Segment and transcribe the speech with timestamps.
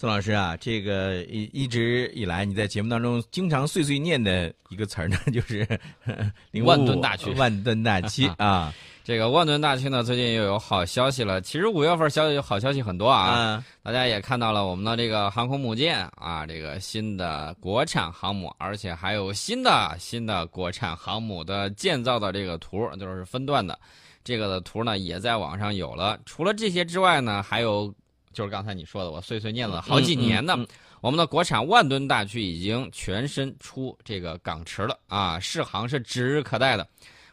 [0.00, 5.68] 宋老师啊，这个一一直以来你在节目当中经常碎碎念的一个词儿呢，就是
[6.64, 8.72] 万吨大区，万吨大区 啊。
[9.04, 11.38] 这个万吨大区呢，最近又有好消息了。
[11.42, 23.78] 其实五月份消息好消息很多啊，大家也看到了我们的这个航空母舰啊，这个新的国产航母，而且还有新的新的国产航母的建造的这个图，就是分段的，
[24.24, 26.18] 这个的图呢也在网上有了。
[26.24, 27.94] 除了这些之外呢，还有
[28.32, 30.56] 就是刚才你说的，我碎碎念了好几年呢，
[31.00, 36.86] 我们的国产万吨大驱已经全身出这个港池了啊，试航是指日可待的。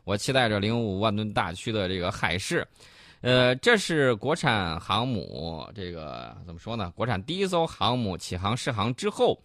[0.04, 2.66] 我期待着零五万吨大驱的这个海试，
[3.22, 6.92] 呃，这是国产航母，这个怎么说呢？
[6.96, 9.38] 国产第一艘航母起航试航之后，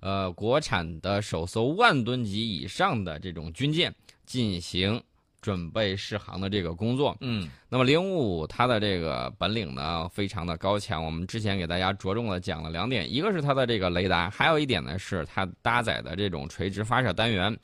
[0.00, 3.92] 呃，国产的首艘万吨级以上的这种军舰
[4.26, 5.02] 进行
[5.42, 7.14] 准备试航的这个工作。
[7.20, 11.04] 嗯，那么零五五它的这个本领呢，非常的高强。
[11.04, 17.54] 我们之前给大家着重的讲了两点，一个是它的这个雷达，还有一点呢是它搭载的这种垂直发射单元。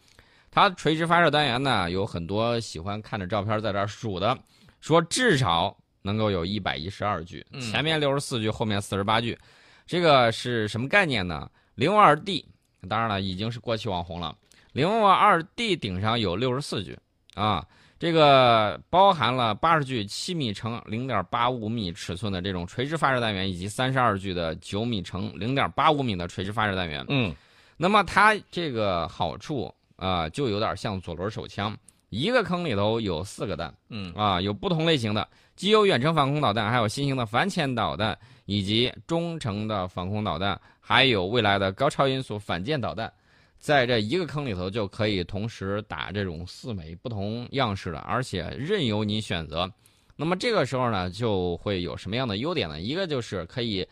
[0.50, 4.36] 它垂直发射单元呢，有很多喜欢看着照片在这儿数的，
[4.80, 9.38] 说至少能够有一百一十二具，前面六十四具，后面四十八具，
[9.86, 11.48] 这个是什么概念呢？
[11.74, 12.44] 零五二 D，
[12.88, 14.34] 当然了，已经是过气网红了。
[14.72, 16.98] 零五二 D 顶上有六十四具，
[17.38, 17.64] 啊，
[17.98, 27.04] 这个包含了八十具七米乘零点八五米尺寸的这种垂直发射单元，以及三十二具的九米乘零点八五米的垂直发射单元。
[27.08, 27.34] 嗯，
[27.76, 29.72] 那么它这个好处。
[30.00, 31.76] 啊，就有点像左轮手枪，
[32.10, 43.12] 一个坑里头有四个弹，嗯，啊，有不同类型的，既有远程防空导弹，还有新型的反潜导弹，以及中程的防空导弹，还有未来的高超音速反舰导弹，
[43.58, 49.70] 在这一个坑里头就可以同时打这种四枚不同样式的，而且任由你选择。
[50.16, 52.80] 那么这个时候呢，就会有什么样的优点呢？
[52.80, 53.86] 一个就是可以，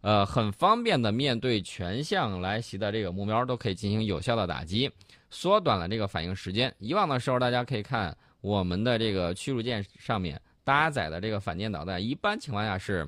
[0.00, 4.90] 呃，很方便的面对全向来袭的这个目标，都可以进行有效的打击。
[5.30, 6.74] 缩短了这个反应时间。
[6.78, 13.06] 以往的时候，大家可以看我们的这个驱逐舰上面搭载的这个反舰导弹，一般情况下是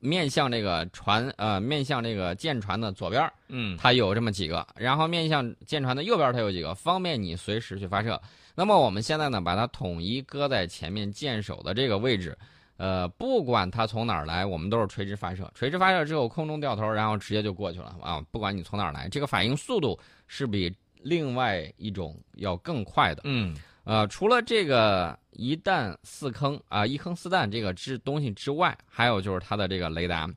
[0.00, 8.20] 面向这个船，呃，面向这个舰船的左边嗯，它有这么几个，然后面向舰船的右边它有几个，方便你随时去发射。
[8.54, 12.36] 那么我们现在呢，把它统一搁在前面舰首的这个位置，
[12.76, 15.50] 呃，不管它从哪儿来，我们都是垂直发射。
[15.54, 18.20] 垂直发射之后，空中掉头，然后直接就过去了啊！
[18.30, 20.74] 不管你从哪儿来，这个反应速度是比。
[21.04, 23.56] 另外一种要更快的，嗯，
[23.88, 30.28] 呃，除了这个一弹四坑啊，一坑四弹这个之东西之外，还有就是它的这个雷达，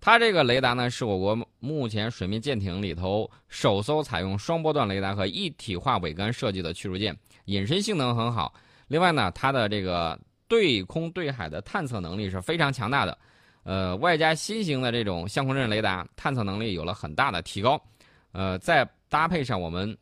[0.00, 8.52] 它这个雷达呢是我国目前水面舰艇里头首艘采用双波段雷达和一体化尾杆设计的驱逐舰，隐身性能很好。
[8.88, 10.18] 另外呢，它的这个
[10.48, 13.16] 对空对海的探测能力是非常强大的，
[13.62, 17.80] 呃，外加新型的这种相控阵雷达，探测能力有了很大的提高，
[18.32, 19.96] 呃，再搭配上我们。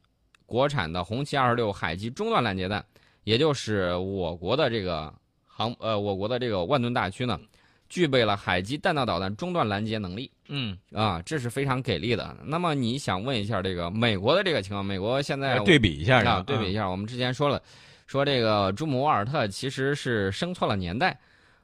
[0.47, 2.85] 国产的红旗二十六海基中段拦截弹，
[3.25, 5.13] 也就是我国的这个
[5.47, 7.41] 航呃，我国的这个万吨大驱呢，
[7.89, 10.31] 具备了海基弹道导弹中段拦截能力。
[10.49, 12.37] 嗯啊，这是非常给力的。
[12.45, 14.85] 那么你想问一下这个美国的这个情况？
[14.85, 16.87] 美国现在对比一下啊，对比一下。
[16.87, 17.63] 我们之前说了，
[18.07, 21.19] 说这个朱姆沃尔特其实是生错了年代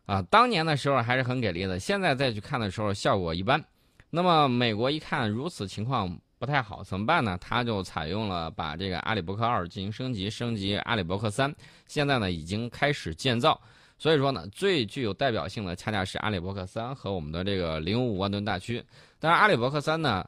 [0.07, 3.63] 啊，当年的时候还是很给力的，现在再去看的时候效果一般。
[4.09, 6.19] 那么美国一看如此情况。
[6.41, 7.37] 不太好，怎么办呢？
[7.39, 11.55] 他就采用了把这个阿里伯克二进行升级，升级阿里伯克三，
[11.87, 13.61] 现在呢已经开始建造。
[13.99, 18.83] 所以说呢，最具有代表性的恰恰是阿里伯克三和我们的这个零五万吨大驱。
[19.19, 20.27] 但是阿里伯克三呢，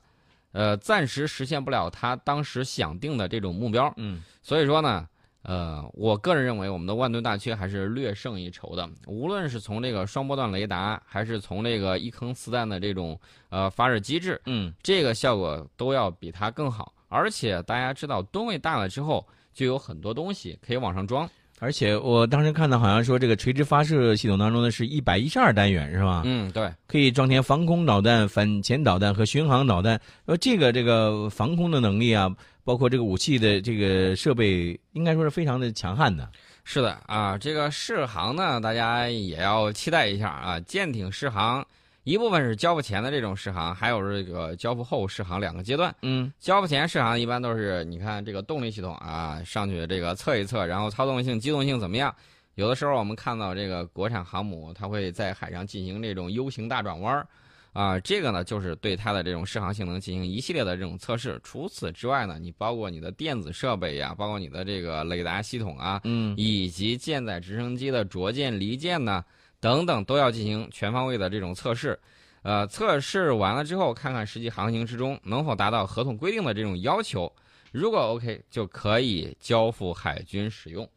[0.53, 3.91] 呃，暂时实现不了他当时想定的这种目标。
[3.97, 5.09] 嗯，所以说呢。
[5.43, 8.89] 呃，我个人认为我们的万吨大驱还是略胜一筹的。
[9.07, 16.93] 无论是从这个双波段雷达，还是从这个一坑四弹的这种呃发射机制，嗯，这个效果都要比它更好。
[17.09, 21.29] 而且大家知道，吨位大了之后，就有很多东西可以往上装。
[21.59, 26.23] 而且我当时看到好像说，这个垂直发射系统当中呢，是一百一十二单元，是吧？
[26.25, 30.01] 嗯，对，可以装填防空导弹、反潜导弹和巡航导弹。
[30.25, 32.29] 呃，这个这个防空的能力啊，
[32.65, 36.29] 包括这个武器的这个设备，应该说是非常的强悍的。
[36.65, 41.67] 是的啊，这个试航呢，大家也要期待一下啊，舰艇试航。
[42.05, 45.95] 一部分是交付前的这种试航，还有这个交付后试航两个阶段。
[46.03, 52.13] 嗯，交付前试航一般都是你看这个动力系统啊上去这个测一测，然后操纵性、机动性怎么样？
[52.57, 57.27] 有的时候我们看到这个国产航母，它会在海上进行这种 U 型大转弯
[57.73, 61.41] 啊，这个呢就是对它的这种适航性能进行一系列的这种测试。
[61.43, 69.25] 除此之外呢，你包括你的电子设备呀，包括你的这个雷达系统啊，嗯，以及舰载直升机的着舰离舰呢。
[69.61, 71.97] 等等都要进行全方位的这种测试，
[72.43, 77.33] 呃，测试完了之后，看看实际航行之中能否达到合同规定的这种要求。
[77.71, 80.89] 如果 OK，就可以交付海军使用。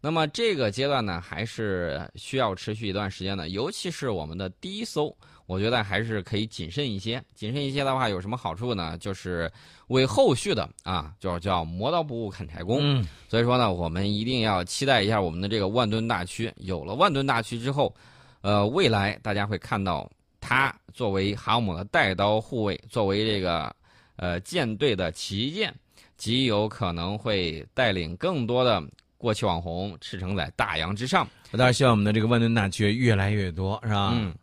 [0.00, 3.50] 那么这个阶段呢，还是需要持续一段时间的。
[3.50, 5.14] 尤其是我们的第一艘，
[5.46, 7.22] 我觉得还是可以谨慎一些。
[7.34, 8.96] 谨慎一些的话，有什么好处呢？
[8.98, 9.50] 就是
[9.88, 12.78] 为后续的啊，就是叫磨刀不误砍柴工。
[12.80, 16.50] 嗯，所以说呢，我们一定要期待一下我们的这个万吨大驱。
[16.56, 17.94] 有了万吨大驱之后，
[18.40, 20.10] 呃，未来大家会看到
[20.40, 23.70] 它作为航母的带刀护卫，作为这个
[24.16, 25.74] 呃舰队的旗舰。
[26.16, 28.82] 极有可能会带领更多的
[29.20, 31.28] 过气网红驰骋在大洋之上。
[31.50, 34.12] 我当然希望我们的这个万吨大驱越来越多，是吧？
[34.14, 34.34] 嗯。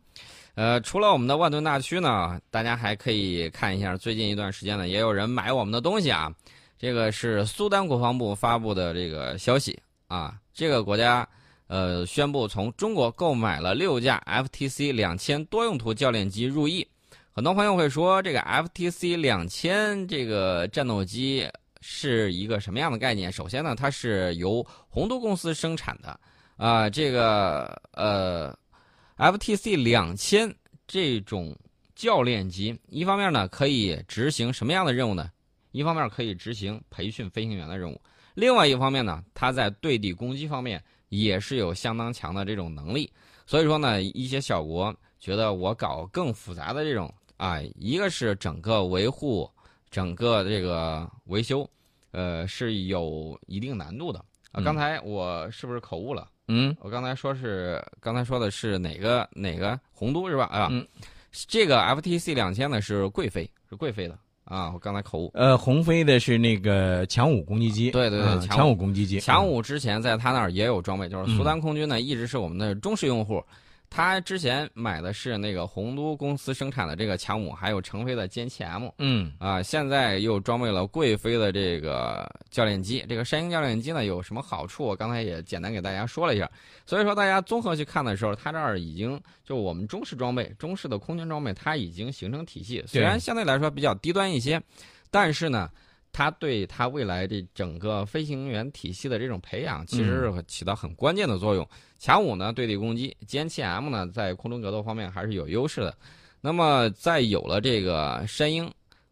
[0.54, 6.32] 呃，除了我们的万吨大驱呢，大家还可以看一下最近一段时间呢，也有人买我们的东西啊。
[6.78, 11.28] 这个是苏丹国防部发布的这个消息啊，这个国家
[11.68, 16.88] 呃宣布从中国购买了六架 FTC 两千多用途教练机入役。
[17.32, 21.48] 很多朋友会说，这个 FTC 两千这个战斗机。
[21.90, 23.32] 是一个什么样的概念？
[23.32, 26.20] 首先呢，它是由洪都公司生产的，
[26.58, 28.54] 啊，这个呃
[29.16, 30.54] ，FTC 两千
[30.86, 31.58] 这种
[31.96, 35.32] 教练机，一方面呢可以执行什么样的任务呢？
[35.72, 38.02] 一方面可以执行培训飞行员的任务，
[38.34, 43.10] 另外一方面呢，它在对地攻击方面也是有相当强的这种能力。
[43.46, 49.50] 所以说呢，一些小国觉得我搞更复杂的这种啊，一个是整个维护。
[49.90, 51.68] 整个这个维修，
[52.18, 54.18] 呃，是有一定难度的
[54.52, 54.60] 啊。
[54.64, 56.28] 刚才我是不是口误了？
[56.48, 60.46] 嗯，我刚才说是刚才说的是哪个哪个红都是吧？
[60.46, 60.72] 啊，
[61.48, 64.72] 这个 FTC 两千呢是贵妃，是贵妃的啊。
[64.74, 65.32] 我刚才口误。
[65.36, 67.92] 呃，红飞的是那个强五攻击机。
[67.92, 69.20] 对对对，强五攻击机。
[69.20, 73.44] 强五之前在他那儿也有装备，就是苏丹空军呢一直是我们的忠实用户。
[73.90, 78.90] 他之前买的是那个洪都公司生产的这个强弩，还有成飞的歼七 M。
[79.00, 83.04] 嗯啊，现在又装备了贵飞的这个教练机。
[83.08, 84.84] 这个山鹰教练机呢有什么好处？
[84.84, 86.50] 我刚才也简单给大家说了一下。
[86.86, 92.84] 所以说，大家综合去看的时候，它这儿已经就我们中式装备、中式的空军装备，它已经形成体系。
[92.86, 94.62] 虽然相对来说比较低端一些，
[95.10, 95.70] 但是呢。
[96.18, 101.64] 它对它未来这整个飞行员体系的这种培养，其实是起到很关键的作用。
[102.00, 105.96] 强五呢，对地攻击；歼七 M 呢，在空中格斗方面还是有优势的。
[106.42, 108.68] 那么，在有了这个山鹰，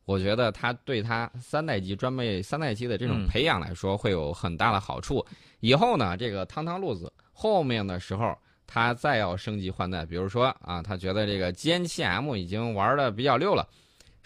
[0.05, 5.23] 我觉得它对它三代机装备、三代机的这种培养来说，会有很大的好处。
[5.59, 8.35] 以后呢，这个汤汤路子后面的时候，
[8.65, 13.67] 他再要升级换代，比如说啊，他觉得这个歼七 M 已经玩的比较溜了。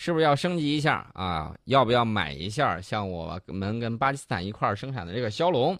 [0.01, 1.53] 是不是要升级一下啊？
[1.65, 2.79] 要不要买一下？
[2.79, 5.77] 像我们跟巴基斯坦一块儿生产的这个枭龙，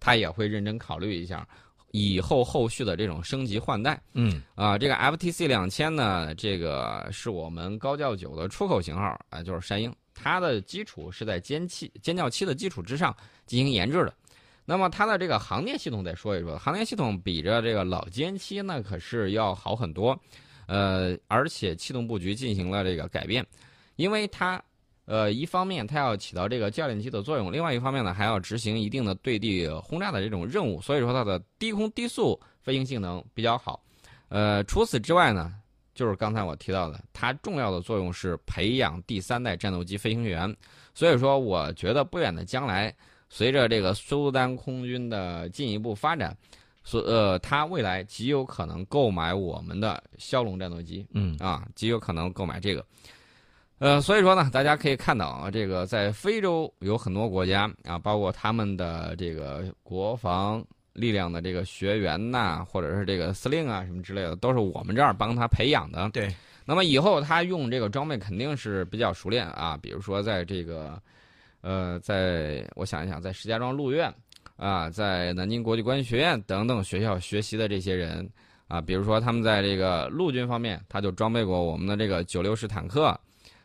[0.00, 1.46] 他也会认真考虑一下
[1.92, 4.02] 以后后续的这种升级换代。
[4.14, 14.12] 嗯啊，这个 FTC 两千呢，这个是我们高教九的出口型号啊，就是山鹰，它的基础是在歼七、歼教七的基础之上进行研制的。
[14.64, 20.20] 那么它的这个航电系统再说一说，航电系统比着这个老歼七那可是要好很多。
[20.70, 23.44] 呃，而且气动布局进行了这个改变，
[23.96, 24.62] 因为它，
[25.04, 33.82] 呃，一方面它要起到这个教练机的作用，另外一方面呢，还要执行一定的对地轰炸的这种任务，所以说它的低空低速飞行性能比较好。
[34.28, 35.52] 呃，除此之外呢，
[35.92, 40.56] 就是刚才我提到的，它重要的作用是培养第三代战斗机飞行员。
[40.94, 42.94] 所以说，我觉得不远的将来，
[43.28, 46.36] 随着这个苏丹空军的进一步发展。
[46.82, 52.84] 所呃，他未来极有可能购买我们的枭龙战斗机，嗯啊，极有可能购买这个，
[53.78, 66.08] 呃，所以说呢，大家可以看到啊，这个在非洲有很多国家啊，包括他们的这个国防力量的这个学员呐，或者是这个司令啊什么之类的，都是我们这儿帮他培养的。
[66.14, 66.34] 对，
[66.64, 71.00] 那么以后他用这个装备肯定是比较熟练啊，比如说在这个，
[71.60, 74.12] 呃，在我想一想，在石家庄陆院。
[74.60, 78.30] 啊，在南京国际关系学院等等学校学习的这些人
[78.68, 83.18] 啊，比如说他们在这个陆军方面，他就装备过我们的这个九六式坦克，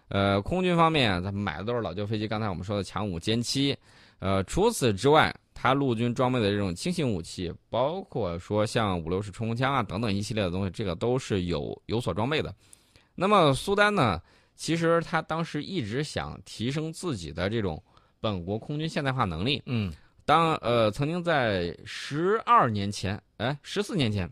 [0.08, 3.78] 呃，空军方面，他们买的都是老旧飞机，刚才我们说的强五歼七，
[4.20, 12.56] 呃，除此之外，他陆军装备的这种轻型武器，包括说像五六式冲锋枪啊等等一系列的东西，这个都是有有所装备的。
[13.16, 14.22] 那么苏丹呢，
[14.56, 17.84] 其实他当时一直想提升自己的这种
[18.22, 19.92] 本国空军现代化能力，嗯。
[20.26, 24.28] 当呃，曾经在十二年前，哎，十四年前，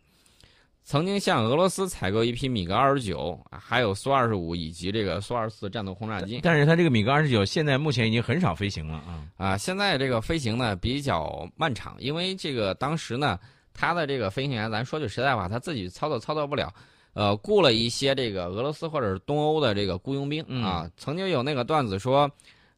[0.84, 6.40] 曾经向俄罗斯采购一批米格二十九，还有苏二十五以及这个苏二十四战斗轰炸机。
[6.42, 9.58] 但是它这个米格二十九现在目前已经很少飞行了啊啊！
[9.58, 13.40] 现在这个飞行呢比较漫长，因为这个当时呢，
[13.74, 16.74] 他的这个飞行员，咱说句实在话，他自己操作操作不了。
[17.14, 20.90] 呃，雇了一些这个俄罗斯或者是东欧的这个雇佣兵啊。
[20.98, 22.28] 曾经有那个段子说，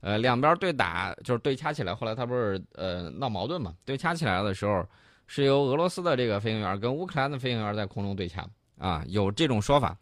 [0.05, 3.73] 呃，两边对打就是对掐起来，后来他不是呃闹矛盾嘛？
[3.85, 4.85] 对掐起来的时候，
[5.25, 8.47] 是由俄罗斯的这个飞行员跟乌克兰的飞行员在空中对掐
[8.77, 9.97] 啊，有这种说法。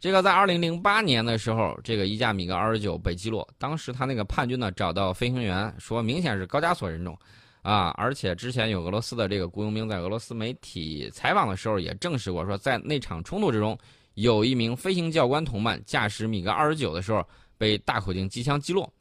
[0.00, 7.16] 这个在二零零八年的时候，这个一架米格二十九被击落，当时他那个叛军呢找到飞行员说，明显是高加索人种，
[7.62, 13.78] 啊，而且之前有俄罗斯的这个雇佣兵在俄罗斯媒体采访的时候也证实过，说在那场冲突之中，
[14.14, 17.24] 有一名飞行教官同伴驾驶米格二十九的时候
[17.56, 18.92] 被大口径机枪击落，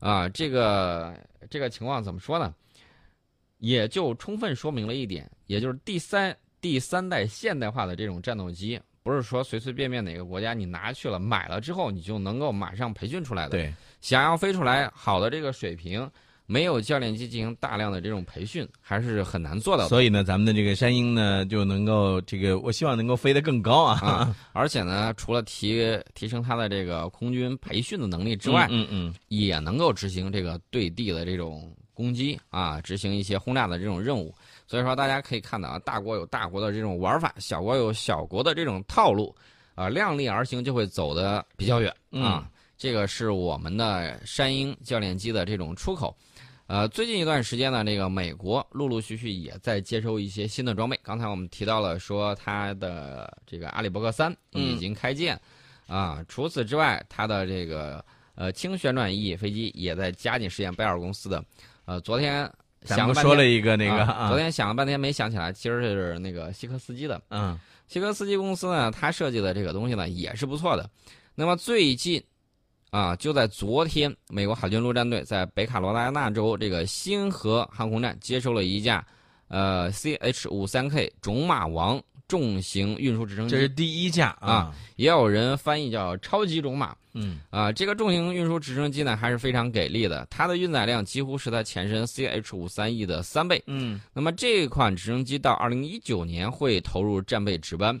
[0.00, 1.16] 啊，这个
[1.48, 2.52] 这个情况怎么说呢？
[3.58, 8.80] 也就充分说明了一点，也就是第三第三代现代化的这种战斗机。
[9.02, 13.50] 不是说随随便便哪个国家你拿去了买了之后你就能够马上培训出来的。
[13.50, 16.10] 对，想要飞出来好的这个水平，
[16.50, 19.88] 没有教练机进行大量的这种培训，还是很难做到的。
[19.88, 24.34] 所以呢，咱们的这个山鹰呢就能够这个，我希望能够飞得更高啊！
[24.52, 34.34] 而且呢，除了提提升它的这个空军培训的能力之外，嗯嗯，也能够执行这个对地的这种攻击啊，执行一些轰炸的这种任务。
[34.66, 39.32] 所以说，大家可以看到啊，大国有大国的这种玩法，小国有小国的这种套路，
[39.76, 42.50] 啊，量力而行就会走得比较远啊。
[42.76, 46.12] 这个是我们的山鹰教练机的这种出口。
[46.70, 50.96] 呃，最近一段时间呢，这个美国陆陆续续也在接收一些新的装备。
[51.02, 55.36] 刚才我们提到了说，它的这个阿里伯克三已经开建
[55.88, 56.24] 啊。
[56.28, 58.04] 除此之外，它的这个
[58.36, 60.72] 呃轻旋转翼飞机也在加紧试验。
[60.72, 61.44] 贝尔公司的
[61.86, 62.48] 呃，昨天。
[62.82, 67.20] 咱们说了一个那个，昨天想了半天没想起来，其实是那个西科斯基的。
[67.30, 67.58] 嗯，
[67.88, 70.88] 西科斯基公司呢，它设计的这个东西呢也是不错的。
[71.34, 72.22] 那么最近，
[72.90, 79.04] 啊，就在昨天，美国海军陆战队在北卡罗来纳州这个星河航空站接收了一架，
[79.48, 82.00] 呃，CH 五三 K 种马王。
[82.28, 86.94] 重型运输直升机，这是第一架啊，也有人翻译叫“超级种马”。
[87.12, 93.60] 嗯啊，这个重型运输直升机呢还是非常给力的，它的运载量几乎是它前身 CH 五三 E 的三倍。
[93.66, 98.00] 嗯，那么这款直升机到二零一九年会投入战备值班。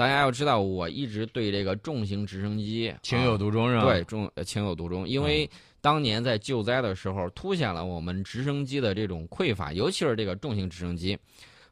[0.00, 3.84] 大家要知道，我一直对这个重型直升机情有独钟，是吧？
[3.84, 5.46] 对，重情有独钟，因为
[5.82, 11.18] 当年在救灾的时候，凸显了我们直升机的这种匮乏，尤其是这个重型直升机。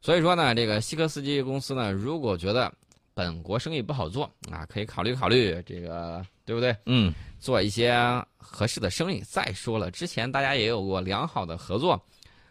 [0.03, 2.71] 所以说呢，这个西科斯基公司呢，如果觉得
[3.15, 6.77] 本国生意不好做啊，可以考虑考虑这个，对不对？
[6.85, 7.97] 嗯，做一些
[8.37, 9.21] 合适的生意。
[9.21, 11.99] 再说了，之前大家也有过良好的合作，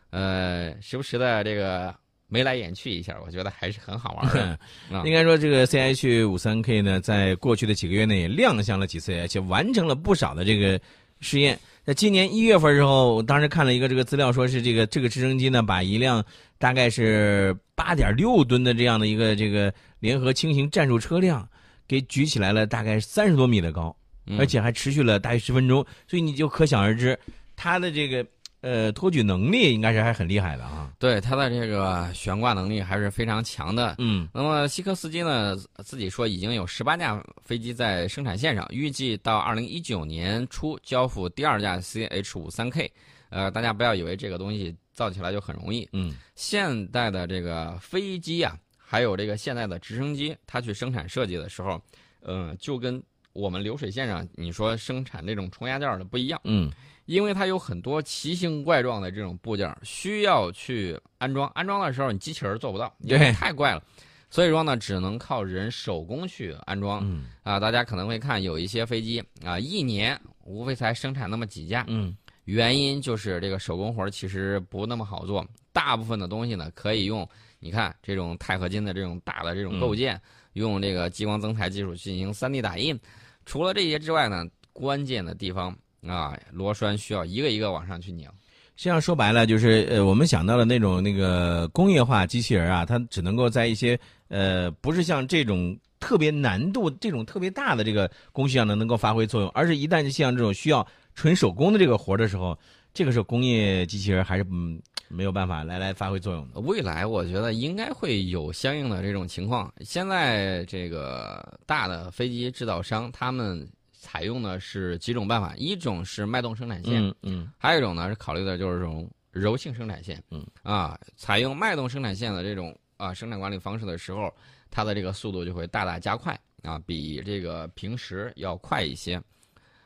[0.09, 1.93] 呃，时不时的这个
[2.29, 4.59] 眉来眼去一下，我觉得还是很好玩的。
[5.05, 10.79] 应该说，这个 C H 五三 K 呢，在过去的几个月内也亮相了几次，而且完成了不少的这个
[11.21, 11.57] 试验。
[11.85, 16.23] 在今年一月份时候，我当时看了一个这个资料，说是这个这个直升机呢，把一辆
[16.57, 21.47] 大概是八点六吨的这样的一个这个联合轻型战术车辆，
[21.87, 23.95] 给举起来了大概三十多米的高，
[24.37, 27.17] 而且还持续了大约十分钟，所以你就可想而知，
[27.55, 28.25] 它的这个。
[28.67, 30.91] 呃，托举能力应该是还很厉害的啊。
[30.99, 33.95] 对，它的这个悬挂能力还是非常强的。
[33.97, 35.55] 嗯，那么西科斯基呢
[35.85, 42.91] 自己说已经有十八架飞机在生产线上，预计到二零一九年初交付第二架 CH 五三 K。
[43.29, 45.87] 呃，大家不要以为这个东西造起来就很容易。
[45.93, 51.81] 嗯，现代的这个飞机啊，还有这个现代的直升机，它去生产设计的时候，
[52.21, 56.41] 嗯，就跟我们流水线上你说生产那种冲压件的不一样。
[56.43, 56.69] 嗯。
[57.07, 63.81] 因为它有很多奇形怪状的这种部件需要去安装，安装的时候你机器人做不到，因为太怪了，
[64.29, 66.99] 所以说呢，只能靠人手工去安装。
[67.03, 71.85] 嗯啊，大家可能会看有一些飞机啊，一年无非才生产那么几架。
[71.87, 77.25] 嗯，原因就是这个手工活其实不那么好做，大部分的东西呢可以用
[77.59, 80.21] 你看这种钛合金的这种大的这种构件，
[80.53, 82.99] 用这个激光增材技术进行 3D 打印。
[83.45, 85.73] 除了这些之外呢，关键的地方。
[86.05, 88.27] 啊，螺栓需要一个一个往上去拧。
[88.75, 100.85] 实际上说白了，就是呃，我们想到的那种那个工业化机器人啊，它只能够在一些呃，不是像这种特别难度、这种特别大的这个工序上呢能够发挥作用，而是一旦像这种需要
[101.15, 102.55] 纯手工的这个活的时候，
[102.93, 106.59] 这个时候工业机器人还是嗯没有办法来来发挥作用的。
[106.59, 109.73] 未来我觉得应该会有相应的这种情况。
[109.79, 113.67] 现在这个大的飞机制造商他们。
[114.07, 124.33] 采用的是几种办法，一种是脉动生产线，嗯嗯，还有一种呢是考虑的就是这种柔性生产线，嗯啊，采用脉动生产线的这种啊生产管理方式的时候，
[124.71, 129.21] 它的这个速度就会大大加快啊，比这个平时要快一些。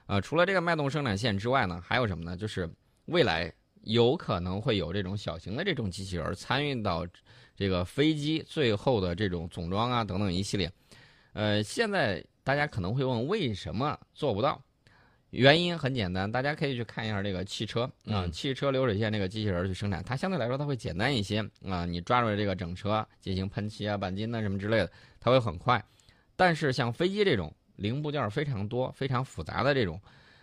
[0.06, 2.38] 啊，除了这个脉动生产线之外呢，还有什么呢？
[2.38, 2.70] 就是
[3.06, 3.52] 未来
[3.86, 7.08] 有可能会有这种小型的这种机器人参与到
[7.56, 10.72] 这个飞机最后的这种总装啊等等一系列。
[11.34, 14.62] 呃，现在大家可能会问，为什么做不到？
[15.30, 21.86] 原因很简单，大家可以去看一下这个汽车啊，汽车流水线这个机器人去生产，它相对来说它会简单一些啊。
[21.86, 25.82] 你抓住这个整车进行喷漆啊、钣金啊什么之类的，它会很快。
[26.36, 30.02] 但是像飞机这种零部件非常多、非常复杂的这种，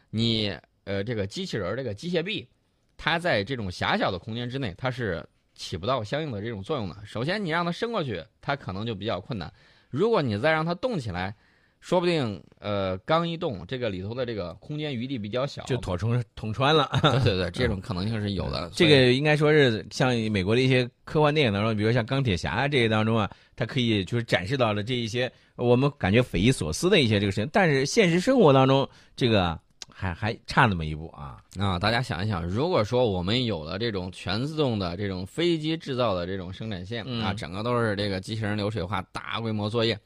[0.08, 2.48] 你呃这个机器人这个机械臂，
[2.96, 5.22] 它在这种狭小的空间之内，它是
[5.54, 6.96] 起不到相应的这种作用的。
[7.04, 9.52] 首先你让它伸过去，它可能就比较困难。
[9.90, 11.36] 如果你再让它动起来，
[11.80, 16.90] 说不定，呃，刚一动，这个里头的这个空间余地比较小，就捅穿捅穿了。
[17.02, 18.70] 对对对， 这种可能性是有的。
[18.74, 27.48] 这个应该说是像美国的一些科幻电影当中，比如像钢铁侠这些当中啊，它可以就是展示到了这一些我们感觉匪夷所思的一些这个事情。
[27.52, 29.58] 但是现实生活当中，这个
[29.88, 31.78] 还还差那么一步啊啊！
[31.78, 39.98] 大家想一想，如果说我们有了这种全自动的这种飞机制造的这种生产线啊，整个都是这个机器人流水化大规模作业。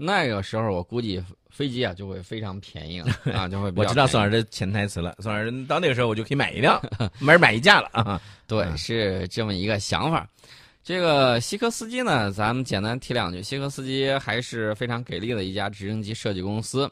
[0.00, 3.70] 那个时候我估计飞机啊就会非常便宜了 啊，就会。
[3.74, 6.80] 我知道宋老师的潜台词了，宋老师到那个时候我就可以买一辆，
[7.18, 8.20] 买买一架了 啊。
[8.46, 10.26] 对，是这么一个想法。
[10.84, 13.42] 这个西科斯基呢，咱们简单提两句。
[13.42, 16.90] 西科斯基还是非常给力的一家直升机设计公司，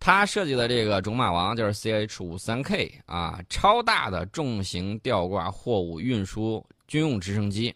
[0.00, 7.72] 他设计的这个种马王就是 CH 五三 K 啊，超大的重型吊挂货物运输军用直升机。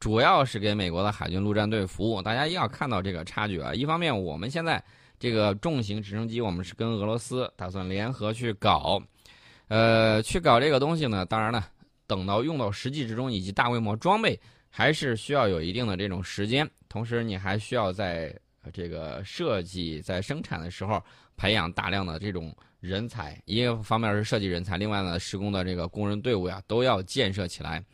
[0.00, 3.74] 主要是给美国的海军陆战队服务，大家要看到这个差距啊。
[3.74, 4.82] 一方面，我们现在
[5.18, 8.98] 这个重型直升机，我们是跟俄罗斯打算联合去搞，
[9.68, 11.26] 呃，去搞这个东西呢。
[11.26, 11.68] 当然了，
[12.06, 14.40] 等到用到实际之中以及大规模装备，
[14.70, 16.66] 还是需要有一定的这种时间。
[16.88, 18.34] 同时，你还需要在
[18.72, 20.98] 这个设计、在生产的时候
[21.36, 23.38] 培养大量的这种人才。
[23.44, 27.84] 一个方面是设计人才，另外呢，施工的这个工人队伍呀，都要建设起来。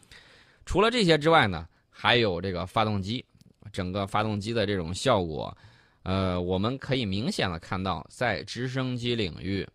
[0.64, 1.66] 除了这些之外呢？
[1.98, 3.24] 还有这个发动机，
[3.72, 5.56] 整个发动机的这种效果，
[6.02, 9.66] 呃，我们可以明显的看到，在直升机领域，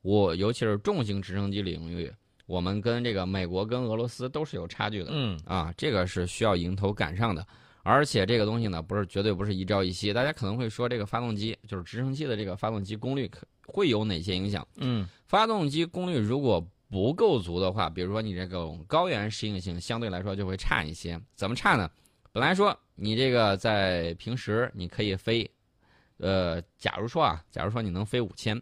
[0.00, 2.10] 我尤其是重型直升机领域，
[2.46, 5.10] 我们跟这个美国跟俄罗斯都是有差距的。
[5.10, 7.46] 嗯，啊，这个是需要迎头赶上的。
[7.82, 10.10] 而且这个东西呢，不是绝对不是一朝一夕。
[10.10, 14.66] 大家可能会说，这个发动机就是直升机的这个发动机功率可会有哪些影响？
[14.76, 16.66] 嗯，发动机功率如果。
[16.90, 21.20] 不够足的话，比如说你这种高原适应性相对来说就会差一些。
[21.34, 21.90] 怎么差呢？
[22.32, 25.50] 本来说你这个在平时你可以飞，
[26.18, 28.60] 呃，假如说啊，假如说你能飞五千，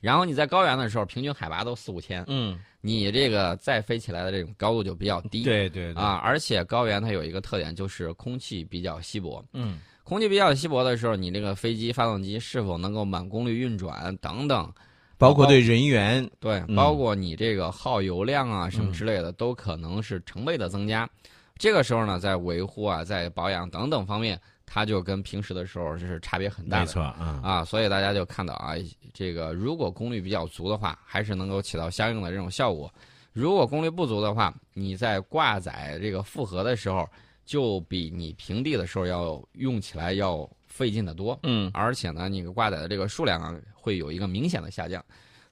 [0.00, 14.72] 然后你在高原的时候平均海拔都四五千，嗯，你这个再飞起来的这种高度就比较低，对对啊，而且高原它有一个特点就是空气比较稀薄，嗯，空气比较稀薄的时候，你这个飞机发动机是否能够满功率运转等等。
[15.16, 21.08] 包括对人员，对，包括你这个耗油量啊什么之类的，都可能是成倍的增加。
[21.56, 26.84] 这个时候呢，在维护啊、在保养等等方面，它就跟平时的时候是差别很大的。
[26.84, 28.74] 没错啊啊，所以大家就看到啊，
[29.12, 32.88] 这个如果功率比较足的话，还是能够起到相应的这种效果；
[33.32, 37.08] 如果功率不足的话，你在挂载这个负荷的时候，
[37.44, 40.48] 就比你平地的时候要用起来要。
[40.66, 45.00] 费劲的多，嗯，而且呢，你挂载的这个数量啊，会有一个明显的下降，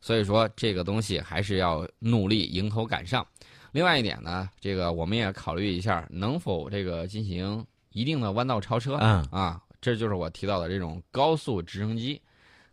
[0.01, 3.25] 所以说这个东西还是要努力迎头赶上。
[3.71, 12.21] 另外一点呢，这个我们也考虑一下，能否这个进行一定的弯道超车，嗯啊，这就是我提到的这种高速直升机。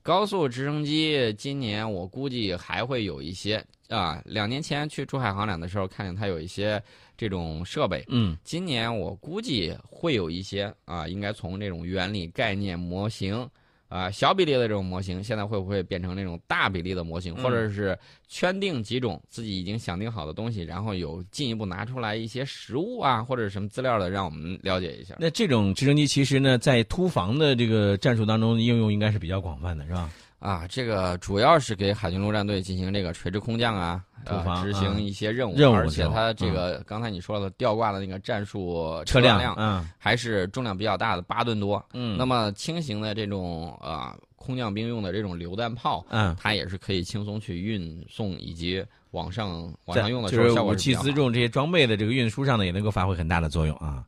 [0.01, 6.81] 高速直升机今年我估计还会有一些啊，两年前去珠海航展的时候，看见它有一些。
[7.19, 13.45] 这种设备，嗯，今年我估计会有一些啊，应该从这种原理概念模型
[13.89, 17.97] 啊，小比例的这种模型，现在会不会变成那种大比例的模型，或者是
[18.29, 25.17] 圈定几种自己已经想定好的东西，然后有进一步拿出来一些实物啊，或者什么资料的，让我们了解一下。
[25.19, 30.09] 那这种直升机其实呢，在突防的这个战术当中应用应该是比较广泛的，是吧？
[30.39, 54.05] 啊，这个主要是给海军陆战队进行这个垂直空降啊，呃，执行一些任务，任务，而且它这个刚才你说的吊挂的那个战术车辆，嗯，还是重量比较大的，八吨多，嗯，那么轻型的这种啊空降兵用的这种榴弹炮，嗯，它也是可以轻松去运送以及往上往上用的时候，就是武器辎重这些装备的这个运输上呢，也能够发挥很大的作用啊。